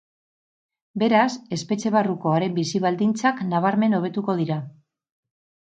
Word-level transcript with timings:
Beraz, 1.03 1.29
espetxe 1.59 1.93
barruko 1.97 2.33
haren 2.37 2.57
bizi 2.59 2.83
baldintzak 2.87 3.47
nabarmen 3.53 3.99
hobetuko 4.01 4.41
dira. 4.45 4.63